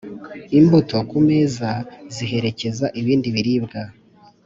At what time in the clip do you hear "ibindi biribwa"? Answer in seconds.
2.99-3.81